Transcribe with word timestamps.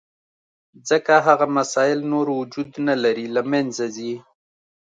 ځکه 0.89 1.13
هغه 1.27 1.45
مسایل 1.57 1.99
نور 2.11 2.27
وجود 2.39 2.69
نه 2.87 2.95
لري، 3.03 3.27
له 3.35 3.41
منځه 3.51 3.85
ځي. 3.95 4.13